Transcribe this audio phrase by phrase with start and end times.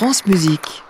[0.00, 0.82] France Musique.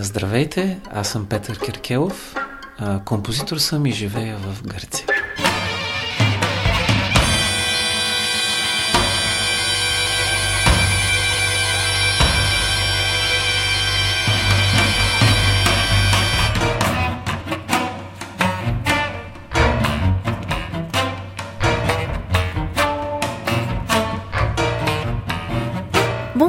[0.00, 2.34] Здравейте, аз съм Петър Киркелов.
[3.04, 5.05] Композитор съм и живея в Гърция.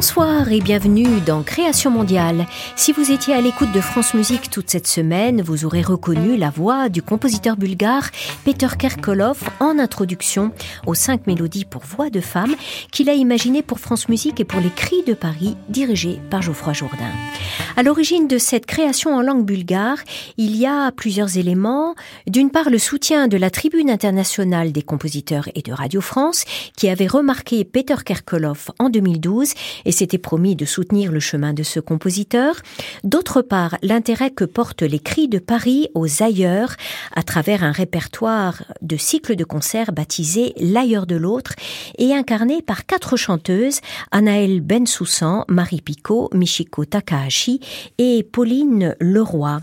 [0.07, 2.45] Bonsoir et bienvenue dans Création mondiale.
[2.77, 6.49] Si vous étiez à l'écoute de France Musique toute cette semaine, vous aurez reconnu la
[6.49, 8.09] voix du compositeur bulgare
[8.45, 10.53] Peter Kerkolov en introduction
[10.85, 12.55] aux cinq mélodies pour voix de femme
[12.89, 16.71] qu'il a imaginées pour France Musique et pour les Cris de Paris dirigés par Geoffroy
[16.71, 17.11] Jourdain.
[17.75, 19.97] À l'origine de cette création en langue bulgare,
[20.37, 21.95] il y a plusieurs éléments.
[22.27, 26.45] D'une part, le soutien de la Tribune internationale des compositeurs et de Radio France
[26.77, 29.53] qui avait remarqué Peter Kerkolov en 2012
[29.85, 32.55] et s'était promis de soutenir le chemin de ce compositeur.
[33.03, 36.75] D'autre part, l'intérêt que portent les cris de Paris aux ailleurs
[37.15, 41.53] à travers un répertoire de cycles de concerts baptisé L'ailleurs de l'autre
[41.97, 43.79] et incarné par quatre chanteuses,
[44.11, 47.59] Anaël Bensoussan, Marie Picot, Michiko Takahashi
[47.97, 49.61] et Pauline Leroy.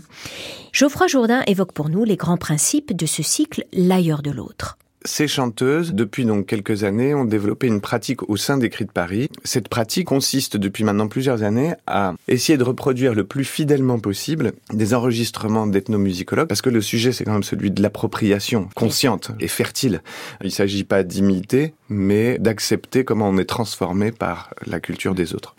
[0.73, 4.77] Geoffroy Jourdain évoque pour nous les grands principes de ce cycle L'ailleurs de l'autre.
[5.05, 8.91] Ces chanteuses, depuis donc quelques années, ont développé une pratique au sein des Cris de
[8.91, 9.29] Paris.
[9.43, 14.53] Cette pratique consiste depuis maintenant plusieurs années à essayer de reproduire le plus fidèlement possible
[14.73, 19.47] des enregistrements d'ethnomusicologues, parce que le sujet c'est quand même celui de l'appropriation consciente et
[19.47, 20.01] fertile.
[20.41, 25.35] Il ne s'agit pas d'imiter, mais d'accepter comment on est transformé par la culture des
[25.35, 25.55] autres.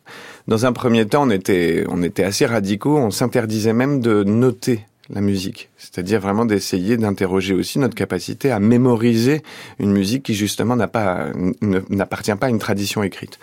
[0.48, 4.84] Dans un premier temps, on était, on était assez radicaux, on s'interdisait même de noter
[5.10, 5.70] la musique.
[5.76, 9.42] C'est-à-dire vraiment d'essayer d'interroger aussi notre capacité à mémoriser
[9.78, 11.28] une musique qui justement n'a pas,
[11.62, 13.38] n'appartient pas à une tradition écrite.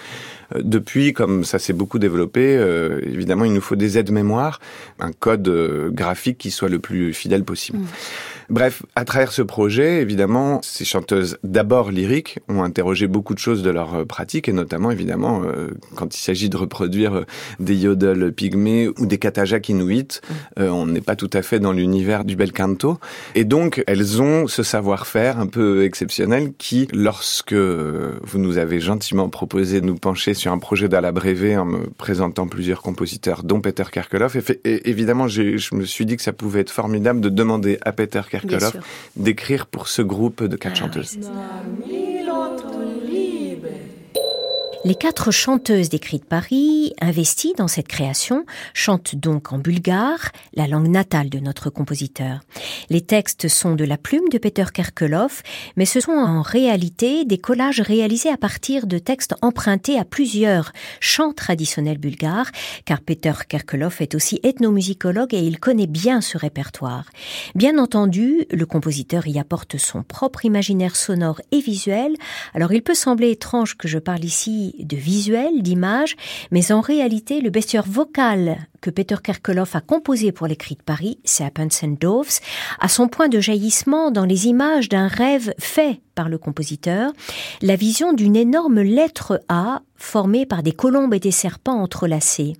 [0.55, 4.59] Euh, depuis, comme ça s'est beaucoup développé, euh, évidemment, il nous faut des aides-mémoires,
[4.99, 7.79] un code euh, graphique qui soit le plus fidèle possible.
[7.79, 7.87] Mmh.
[8.49, 13.63] Bref, à travers ce projet, évidemment, ces chanteuses d'abord lyriques ont interrogé beaucoup de choses
[13.63, 17.25] de leur euh, pratique, et notamment, évidemment, euh, quand il s'agit de reproduire euh,
[17.59, 20.19] des yodels pygmées ou des katajaks inuits,
[20.57, 22.99] on n'est pas tout à fait dans l'univers du bel canto.
[23.35, 29.29] Et donc, elles ont ce savoir-faire un peu exceptionnel qui, lorsque vous nous avez gentiment
[29.29, 33.61] proposé de nous pencher sur un projet d'Ala Brévé en me présentant plusieurs compositeurs, dont
[33.61, 37.77] Peter Kerkelov, et, évidemment, je me suis dit que ça pouvait être formidable de demander
[37.81, 38.21] à Peter
[39.15, 41.19] d'écrire pour ce groupe de quatre ah chanteuses.
[44.85, 50.33] Les quatre chanteuses des Cris de Paris, investies dans cette création, chantent donc en bulgare,
[50.55, 52.41] la langue natale de notre compositeur.
[52.89, 55.41] Les textes sont de la plume de Peter Kerkelov,
[55.77, 60.73] mais ce sont en réalité des collages réalisés à partir de textes empruntés à plusieurs
[60.99, 62.51] chants traditionnels bulgares,
[62.83, 67.05] car Peter Kerkelov est aussi ethnomusicologue et il connaît bien ce répertoire.
[67.55, 72.17] Bien entendu, le compositeur y apporte son propre imaginaire sonore et visuel,
[72.53, 76.15] alors il peut sembler étrange que je parle ici de visuel, d'image,
[76.51, 80.83] mais en réalité, le bestiaire vocal que Peter Kerkelov a composé pour les cris de
[80.83, 82.41] Paris, Serpents and Doves,
[82.81, 87.11] a son point de jaillissement dans les images d'un rêve fait par le compositeur,
[87.61, 92.57] la vision d'une énorme lettre A formée par des colombes et des serpents entrelacés.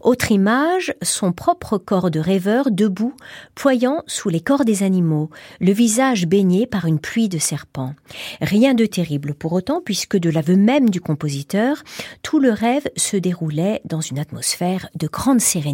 [0.00, 3.12] Autre image, son propre corps de rêveur debout,
[3.54, 5.28] ployant sous les corps des animaux,
[5.60, 7.94] le visage baigné par une pluie de serpents.
[8.40, 11.82] Rien de terrible pour autant, puisque de l'aveu même du compositeur,
[12.22, 15.65] tout le rêve se déroulait dans une atmosphère de grande sérénité.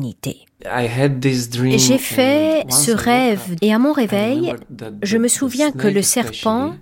[1.79, 4.55] J'ai fait ce rêve et à mon réveil,
[5.03, 6.75] je me souviens que le serpent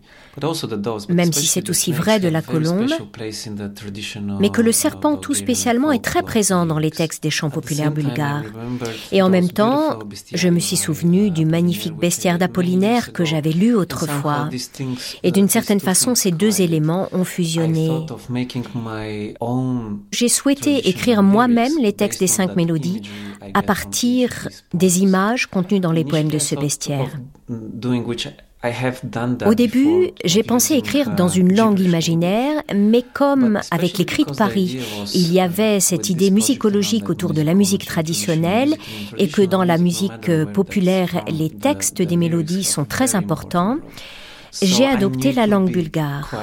[1.08, 2.90] même si c'est aussi vrai de la colombe,
[4.40, 7.92] mais que le serpent tout spécialement est très présent dans les textes des chants populaires
[7.92, 8.44] bulgares.
[9.12, 9.98] Et en même temps,
[10.32, 14.48] je me suis souvenu du magnifique bestiaire d'Apollinaire que j'avais lu autrefois.
[15.22, 17.90] Et d'une certaine façon, ces deux éléments ont fusionné.
[20.12, 23.02] J'ai souhaité écrire moi-même les textes des cinq mélodies
[23.54, 27.10] à partir des images contenues dans les poèmes de ce bestiaire.
[29.46, 34.34] Au début, j'ai pensé écrire dans une langue imaginaire, mais comme avec les cris de
[34.34, 34.78] Paris,
[35.14, 38.76] il y avait cette idée musicologique autour de la musique traditionnelle
[39.16, 43.78] et que dans la musique populaire, les textes des mélodies sont très importants,
[44.62, 46.34] j'ai adopté la langue bulgare.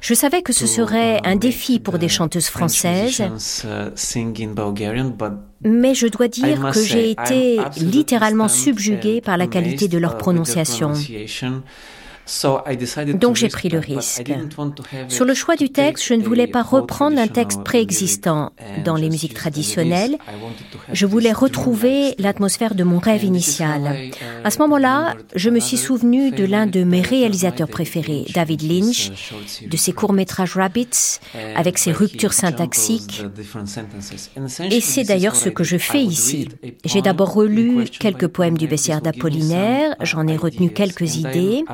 [0.00, 3.22] Je savais que ce serait un défi pour des chanteuses françaises,
[5.64, 10.92] mais je dois dire que j'ai été littéralement subjuguée par la qualité de leur prononciation.
[13.14, 14.32] Donc j'ai pris le risque.
[15.08, 18.52] Sur le choix du texte, je ne voulais pas reprendre un texte préexistant
[18.84, 20.18] dans les musiques traditionnelles.
[20.92, 24.10] Je voulais retrouver l'atmosphère de mon rêve initial.
[24.44, 29.10] À ce moment-là, je me suis souvenu de l'un de mes réalisateurs préférés, David Lynch,
[29.66, 31.20] de ses courts-métrages Rabbits,
[31.56, 33.24] avec ses ruptures syntaxiques.
[34.70, 36.48] Et c'est d'ailleurs ce que je fais ici.
[36.84, 41.64] J'ai d'abord relu quelques poèmes du baissière d'Apollinaire, j'en ai retenu quelques idées.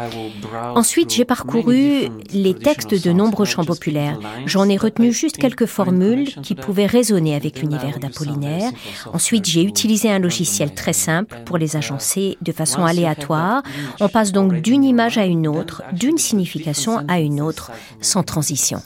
[0.75, 4.19] Ensuite, j'ai parcouru les textes de nombreux chants populaires.
[4.47, 8.71] J'en ai retenu juste quelques formules qui pouvaient résonner avec l'univers d'Apollinaire.
[9.13, 13.63] Ensuite, j'ai utilisé un logiciel très simple pour les agencer de façon aléatoire.
[14.01, 17.71] On passe donc d'une image à une autre, d'une signification à une autre,
[18.01, 18.83] sans transition.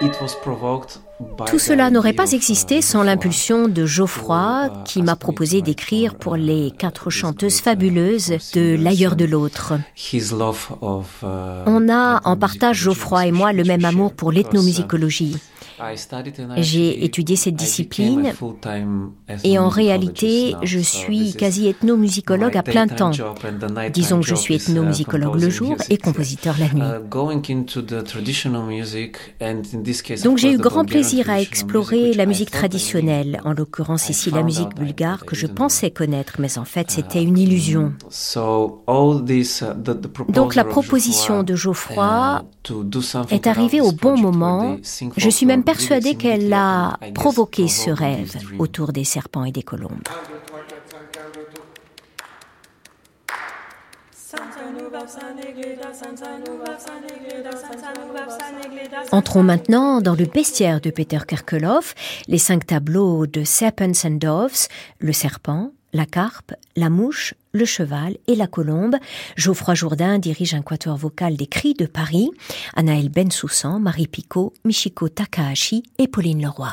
[0.00, 6.70] Tout cela n'aurait pas existé sans l'impulsion de Geoffroy qui m'a proposé d'écrire pour les
[6.70, 9.74] quatre chanteuses fabuleuses de L'ailleurs de l'autre.
[11.66, 15.36] On a en partage Geoffroy et moi le même amour pour l'ethnomusicologie.
[16.56, 18.32] J'ai étudié cette discipline
[19.44, 23.12] et en réalité, je suis quasi ethnomusicologue à plein temps.
[23.92, 26.82] Disons que je suis ethnomusicologue le jour et compositeur la nuit.
[30.24, 34.74] Donc j'ai eu grand plaisir à explorer la musique traditionnelle, en l'occurrence ici la musique
[34.74, 37.92] bulgare que je pensais connaître, mais en fait c'était une illusion.
[40.28, 42.44] Donc la proposition de Geoffroy
[43.30, 44.76] est arrivée au bon moment.
[45.16, 50.08] Je suis même persuadée qu'elle a provoqué ce rêve autour des serpents et des colombes.
[59.12, 61.94] Entrons maintenant dans le bestiaire de Peter Kerkelhoff,
[62.28, 64.68] les cinq tableaux de Serpents and Doves,
[65.00, 68.96] le serpent, la carpe, la mouche, le cheval et la colombe.
[69.36, 72.30] Geoffroy Jourdain dirige un quatuor vocal des cris de Paris.
[72.74, 76.72] Anaël Bensoussan, Marie Picot, Michiko Takahashi et Pauline Leroy.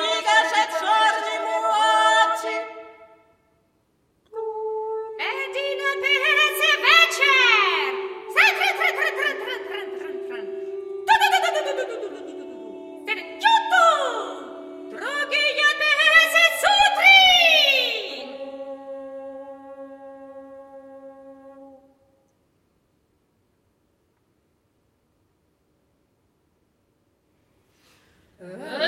[28.43, 28.80] Uh.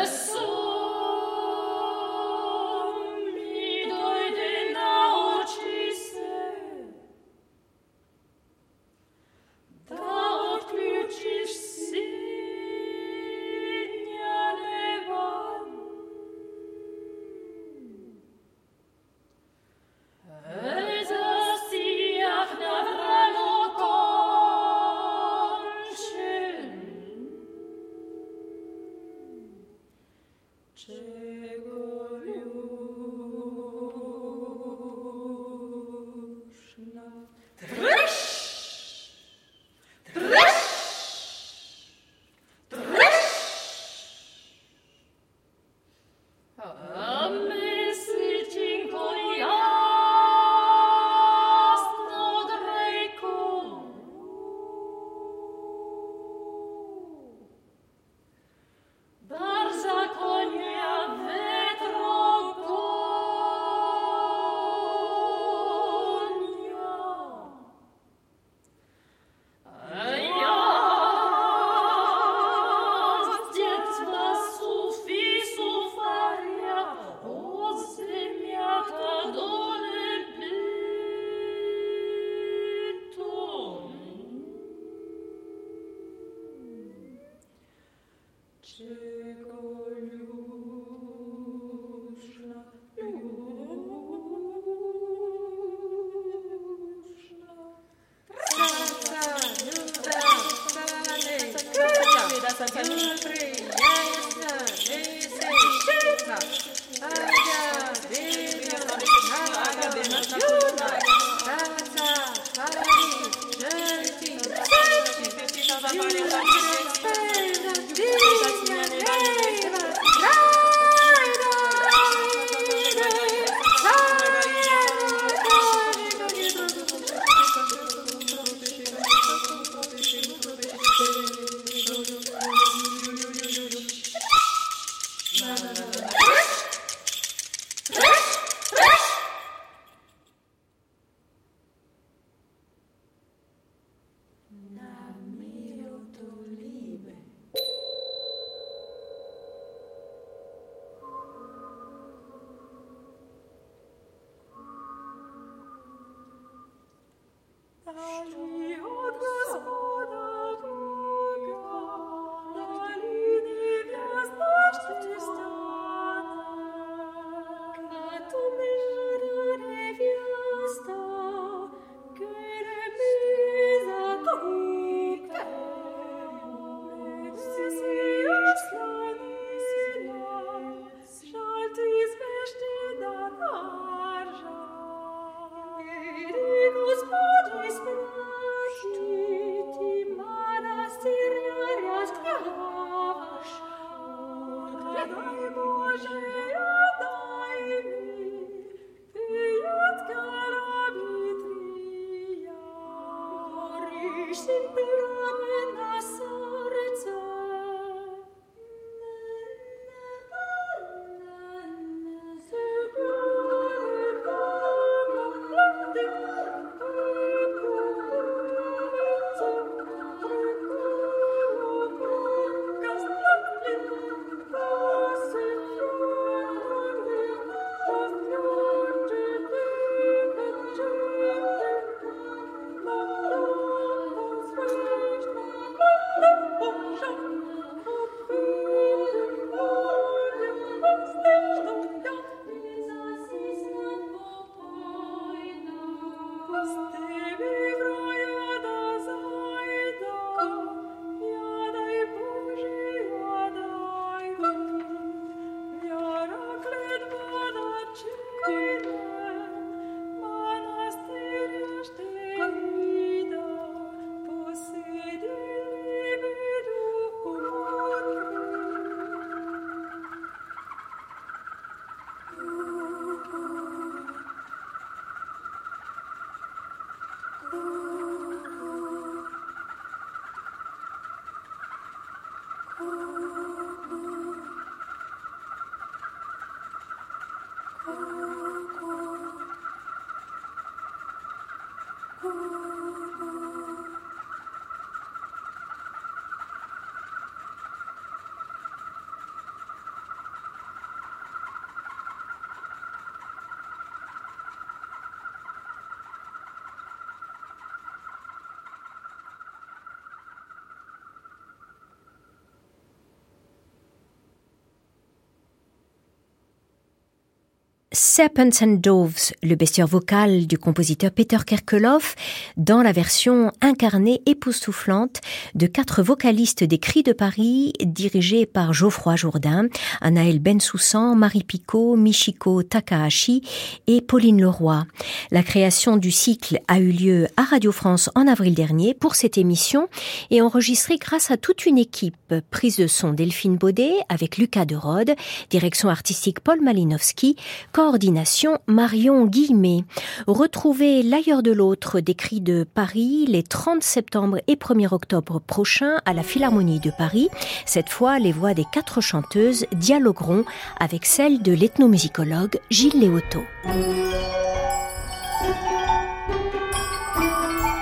[317.95, 322.15] Serpents and Doves, le bestiaire vocal du compositeur Peter Kerkeloff,
[322.57, 325.21] dans la version incarnée époustouflante
[325.53, 329.67] de quatre vocalistes des Cris de Paris, dirigés par Geoffroy Jourdain,
[330.01, 333.43] Anaël Bensoussan, Marie Picot, Michiko Takahashi
[333.85, 334.87] et Pauline Leroy.
[335.29, 339.37] La création du cycle a eu lieu à Radio France en avril dernier pour cette
[339.37, 339.87] émission
[340.31, 342.15] et enregistrée grâce à toute une équipe.
[342.49, 345.13] Prise de son Delphine Baudet avec Lucas de Rode,
[345.51, 347.35] direction artistique Paul Malinowski,
[347.83, 349.83] coordination Marion Guillemet.
[350.25, 355.99] Retrouvez l'ailleurs de l'autre des cris de Paris les 30 septembre et 1er octobre prochains
[356.05, 357.27] à la Philharmonie de Paris.
[357.65, 360.45] Cette fois, les voix des quatre chanteuses dialogueront
[360.79, 363.43] avec celles de l'ethnomusicologue Gilles Léoto.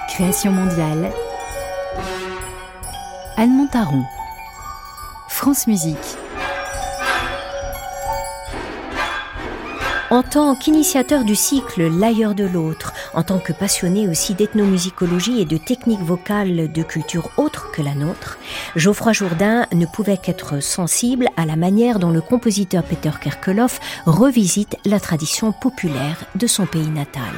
[0.09, 1.11] Création mondiale.
[3.37, 4.01] Anne Montaron.
[5.27, 6.17] France Musique.
[10.11, 15.45] En tant qu'initiateur du cycle L'ailleurs de l'autre, en tant que passionné aussi d'ethnomusicologie et
[15.45, 18.37] de techniques vocales de culture autre que la nôtre,
[18.75, 24.75] Geoffroy Jourdain ne pouvait qu'être sensible à la manière dont le compositeur Peter Kerkeloff revisite
[24.83, 27.31] la tradition populaire de son pays natal.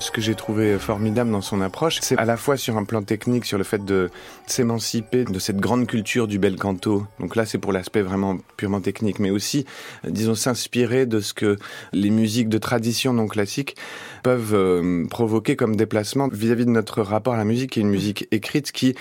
[0.00, 3.02] Ce que j'ai trouvé formidable dans son approche, c'est à la fois sur un plan
[3.02, 4.10] technique, sur le fait de
[4.46, 7.06] s'émanciper de cette grande culture du bel canto.
[7.20, 9.64] Donc là, c'est pour l'aspect vraiment purement technique, mais aussi,
[10.04, 11.56] euh, disons, s'inspirer de ce que
[11.92, 13.76] les musiques de tradition non classique
[14.22, 17.88] peuvent euh, provoquer comme déplacement vis-à-vis de notre rapport à la musique, qui est une
[17.88, 18.94] musique écrite qui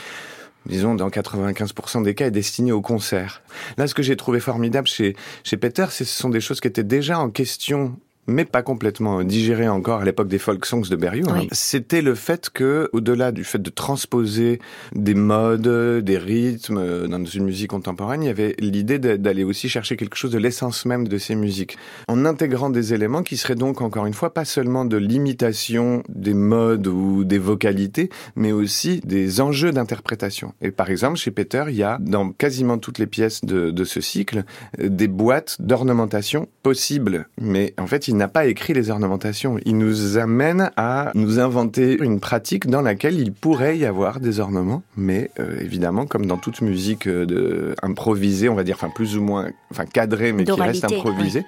[0.66, 3.42] disons dans 95% des cas, est destinée au concert.
[3.78, 6.84] Là, ce que j'ai trouvé formidable chez, chez Peter, ce sont des choses qui étaient
[6.84, 11.30] déjà en question mais pas complètement digéré encore à l'époque des folk songs de Berriot,
[11.30, 11.48] hein.
[11.52, 14.60] c'était le fait que, au-delà du fait de transposer
[14.94, 15.68] des modes,
[16.04, 20.16] des rythmes euh, dans une musique contemporaine, il y avait l'idée d'aller aussi chercher quelque
[20.16, 24.06] chose de l'essence même de ces musiques, en intégrant des éléments qui seraient donc encore
[24.06, 29.72] une fois pas seulement de l'imitation des modes ou des vocalités, mais aussi des enjeux
[29.72, 30.54] d'interprétation.
[30.62, 33.84] Et par exemple, chez Peter, il y a dans quasiment toutes les pièces de, de
[33.84, 34.44] ce cycle
[34.80, 39.58] des boîtes d'ornementation possibles, mais en fait, il n'a pas écrit les ornementations.
[39.66, 44.40] Il nous amène à nous inventer une pratique dans laquelle il pourrait y avoir des
[44.40, 48.92] ornements, mais euh, évidemment, comme dans toute musique euh, de, improvisée, on va dire, enfin
[48.94, 51.44] plus ou moins, enfin cadrée, mais qui reste improvisée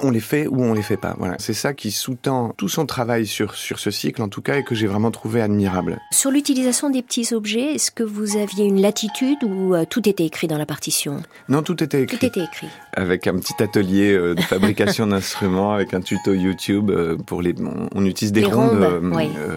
[0.00, 1.14] on les fait ou on les fait pas.
[1.18, 4.58] Voilà, c'est ça qui sous-tend tout son travail sur sur ce cycle en tout cas
[4.58, 5.98] et que j'ai vraiment trouvé admirable.
[6.12, 10.24] Sur l'utilisation des petits objets, est-ce que vous aviez une latitude ou euh, tout était
[10.24, 11.22] écrit dans la partition?
[11.48, 12.18] Non, tout était écrit.
[12.18, 12.68] Tout était écrit.
[12.92, 17.54] Avec un petit atelier euh, de fabrication d'instruments, avec un tuto YouTube euh, pour les.
[17.94, 19.12] On, utilise des rhombes,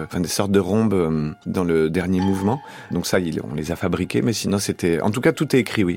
[0.05, 2.61] enfin des sortes de rhombes dans le dernier mouvement.
[2.91, 3.17] Donc ça,
[3.49, 5.01] on les a fabriqués, mais sinon c'était.
[5.01, 5.95] En tout cas, tout est écrit, oui.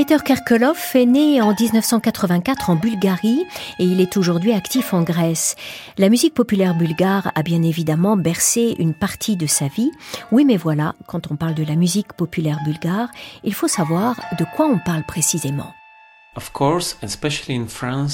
[0.00, 3.44] Peter Kerkelov est né en 1984 en Bulgarie
[3.78, 5.56] et il est aujourd'hui actif en Grèce.
[5.98, 9.90] La musique populaire bulgare a bien évidemment bercé une partie de sa vie.
[10.32, 13.10] Oui, mais voilà, quand on parle de la musique populaire bulgare,
[13.44, 15.74] il faut savoir de quoi on parle précisément.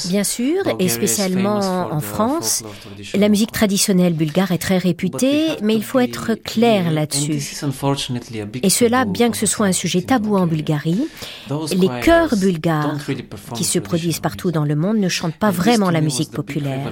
[0.08, 1.60] Bien sûr, et spécialement
[1.92, 2.64] en France,
[3.14, 7.42] la musique traditionnelle bulgare est très réputée, mais il faut être clair là-dessus.
[8.62, 11.06] Et cela, bien que ce soit un sujet tabou en Bulgarie,
[11.50, 12.96] les chœurs bulgares
[13.54, 16.90] qui se produisent partout dans le monde ne chantent pas vraiment la musique populaire.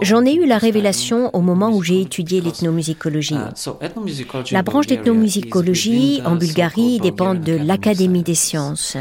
[0.00, 3.34] J'en ai eu la révélation au moment où j'ai étudié l'ethnomusicologie.
[3.34, 8.96] Uh, la branche d'ethnomusicologie en Bulgarie dépend de l'Académie des sciences.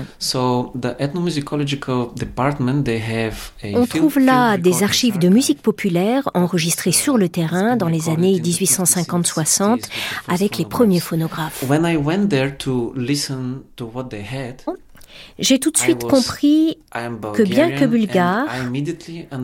[3.63, 8.39] On trouve là des archives de musique populaire enregistrées sur le terrain dans les années
[8.39, 9.83] 1850-60
[10.27, 11.63] avec les premiers phonographes.
[15.39, 16.77] J'ai tout de suite compris
[17.33, 18.47] que bien que bulgare,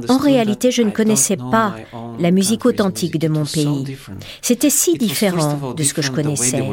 [0.10, 1.76] en réalité je ne connaissais pas
[2.20, 3.98] la musique authentique de mon pays.
[4.42, 6.64] C'était si différent de ce que je connaissais.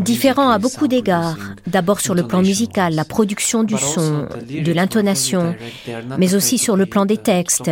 [0.00, 1.36] Différent à beaucoup d'égards.
[1.66, 5.54] D'abord sur le plan musical, la production du son, de l'intonation,
[6.18, 7.70] mais aussi sur le plan des textes.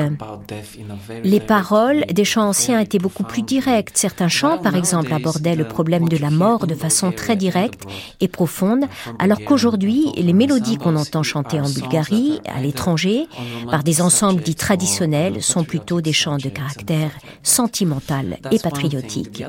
[1.24, 3.96] Les paroles des chants anciens étaient beaucoup plus directes.
[3.96, 7.82] Certains chants, par exemple, abordaient le problème de la mort de façon très directe
[8.20, 8.84] et profonde,
[9.18, 13.26] alors qu'aujourd'hui, les mélodies qu'on entend chanter en Bulgarie, à l'étranger,
[13.70, 17.10] par des ensembles dits traditionnels, sont plutôt des chants de caractère
[17.42, 19.44] sentimental et patriotique.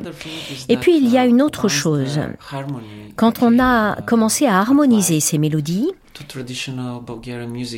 [0.70, 2.20] Et puis il y a une autre chose.
[3.16, 5.92] Quand on a commencé à harmoniser ces mélodies,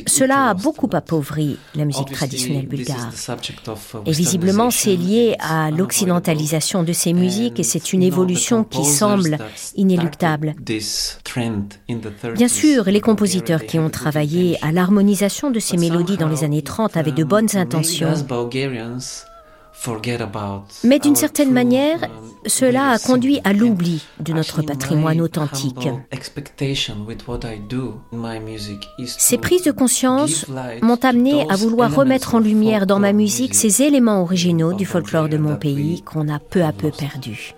[0.06, 3.10] cela a beaucoup appauvri la musique traditionnelle bulgare.
[4.06, 9.38] Et visiblement, c'est lié à l'occidentalisation de ces musiques et c'est une évolution qui semble
[9.76, 10.54] inéluctable.
[12.34, 16.62] Bien sûr, les compositeurs qui ont travaillé à l'harmonisation de ces mélodies dans les années
[16.62, 18.14] 30 avaient de bonnes intentions.
[20.84, 22.10] Mais d'une certaine manière, um,
[22.46, 25.88] cela a conduit à l'oubli de notre patrimoine authentique.
[29.06, 30.46] Ces prises de conscience
[30.82, 35.28] m'ont amené à vouloir remettre en lumière dans ma musique ces éléments originaux du folklore
[35.28, 37.54] de mon pays qu'on a peu à peu perdus.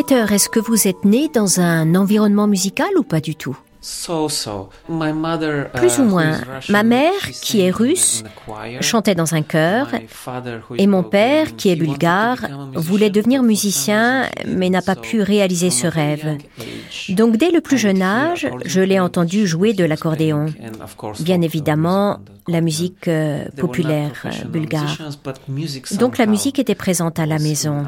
[0.00, 3.58] Peter, est-ce que vous êtes né dans un environnement musical ou pas du tout?
[5.74, 6.40] Plus ou moins.
[6.70, 8.24] Ma mère, qui est russe,
[8.80, 9.88] chantait dans un chœur,
[10.78, 12.38] et mon père, qui est bulgare,
[12.72, 16.38] voulait devenir musicien, mais n'a pas pu réaliser ce rêve.
[17.10, 20.46] Donc dès le plus jeune âge, je l'ai entendu jouer de l'accordéon.
[21.20, 24.96] Bien évidemment, la musique euh, populaire euh, bulgare.
[25.98, 27.84] Donc la musique était présente à la maison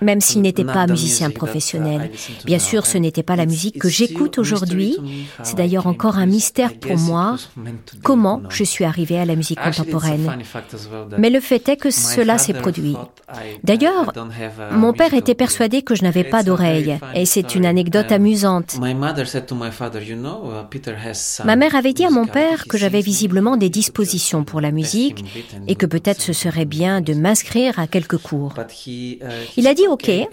[0.00, 2.10] même s'il n'était pas musicien professionnel.
[2.44, 4.96] Bien sûr, ce n'était pas la musique que j'écoute aujourd'hui.
[5.42, 7.36] C'est d'ailleurs encore un mystère pour moi
[8.02, 10.38] comment je suis arrivé à la musique contemporaine.
[11.18, 12.96] Mais le fait est que cela s'est produit.
[13.64, 14.12] D'ailleurs,
[14.72, 18.78] mon père était persuadé que je n'avais pas d'oreille, et c'est une anecdote amusante.
[21.44, 25.24] Ma mère avait dit à mon père que j'avais visiblement des dispositions pour la musique
[25.66, 28.54] et que peut-être ce serait bien de m'inscrire à quelques cours.
[29.56, 30.08] Il a dit OK.
[30.08, 30.28] Et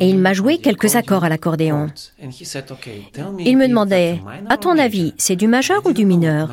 [0.00, 1.88] il m'a joué quelques accords à l'accordéon.
[3.38, 6.50] Il me demandait, à ton avis, c'est du majeur ou du mineur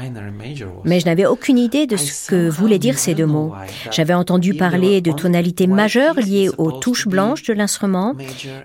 [0.86, 3.54] Mais je n'avais aucune idée de ce que voulaient dire ces deux mots.
[3.92, 8.16] J'avais entendu parler de tonalités majeures liées aux touches blanches de l'instrument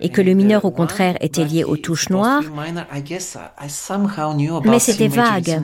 [0.01, 2.43] et que le mineur, au contraire, était lié aux touches noires.
[4.65, 5.63] Mais c'était vague.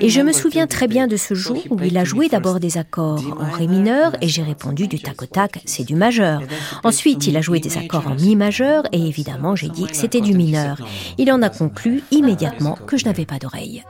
[0.00, 2.76] Et je me souviens très bien de ce jour où il a joué d'abord des
[2.76, 6.42] accords en ré mineur et j'ai répondu du tac au tac, c'est du majeur.
[6.84, 10.20] Ensuite, il a joué des accords en mi majeur et évidemment, j'ai dit que c'était
[10.20, 10.78] du mineur.
[11.16, 13.82] Il en a conclu immédiatement que je n'avais pas d'oreille.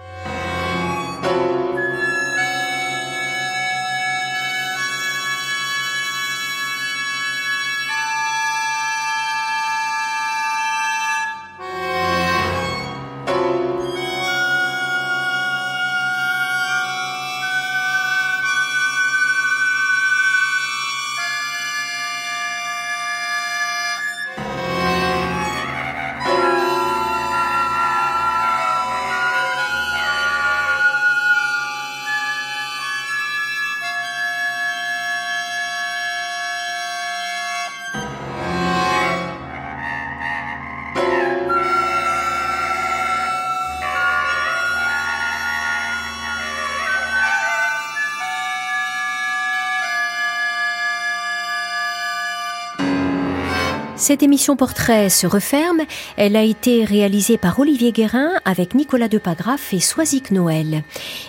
[54.09, 55.83] Cette émission portrait se referme.
[56.17, 60.83] Elle a été réalisée par Olivier Guérin avec Nicolas Depagraf et Soisic Noël.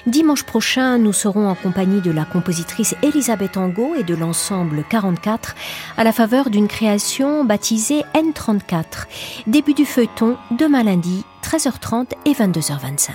[0.08, 5.56] Dimanche prochain, nous serons en compagnie de la compositrice Elisabeth Angot et de l'ensemble 44
[5.98, 9.08] à la faveur d'une création baptisée N34.
[9.46, 13.10] Début du feuilleton demain lundi, 13h30 et 22h25.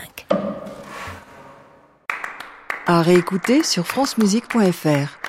[2.87, 5.24] À réécouter sur francemusique.fr.